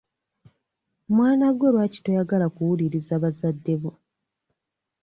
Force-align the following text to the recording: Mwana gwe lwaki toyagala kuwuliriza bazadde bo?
Mwana 1.15 1.45
gwe 1.57 1.69
lwaki 1.73 1.99
toyagala 2.05 2.47
kuwuliriza 2.55 3.13
bazadde 3.23 3.73
bo? 3.81 3.91